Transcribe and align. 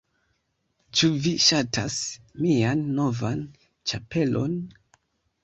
Ĉu 0.99 1.09
vi 1.25 1.33
ŝatas 1.47 1.97
mian 2.47 2.83
novan 3.01 3.45
ĉapelon? 3.93 4.59